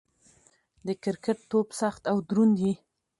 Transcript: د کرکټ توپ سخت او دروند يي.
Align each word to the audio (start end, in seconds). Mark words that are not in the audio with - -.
د 0.87 0.87
کرکټ 1.03 1.37
توپ 1.51 1.67
سخت 1.81 2.03
او 2.11 2.17
دروند 2.29 2.55
يي. 2.63 2.73